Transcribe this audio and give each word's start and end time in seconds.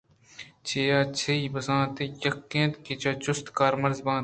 چے 0.67 0.81
ءُ 0.99 1.11
چی 1.17 1.33
ءِ 1.45 1.53
بزانت 1.53 1.95
یک 2.23 2.35
اِنت 2.53 2.73
کہ 2.85 2.93
پہ 2.95 3.11
جُست 3.23 3.45
ءَ 3.49 3.55
کارمرز 3.57 3.99
بنت. 4.05 4.19